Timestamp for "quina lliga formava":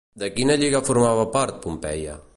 0.37-1.27